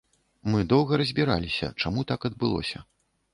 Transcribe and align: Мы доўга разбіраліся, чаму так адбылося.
Мы 0.53 0.63
доўга 0.71 0.97
разбіраліся, 1.01 1.69
чаму 1.85 2.05
так 2.13 2.27
адбылося. 2.31 2.83